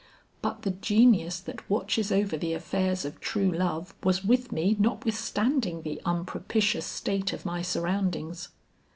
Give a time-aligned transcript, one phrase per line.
[0.41, 5.83] But the genius that watches over the affairs of true love was with me notwithstanding
[5.83, 8.49] the unpropitious state of my surroundings.